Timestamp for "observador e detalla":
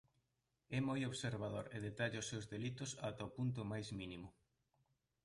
1.11-2.21